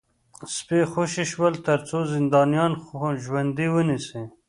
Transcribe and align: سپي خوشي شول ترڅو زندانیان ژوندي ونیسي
سپي 0.55 0.81
خوشي 0.91 1.23
شول 1.31 1.53
ترڅو 1.65 1.99
زندانیان 2.13 2.71
ژوندي 3.25 3.67
ونیسي 3.71 4.21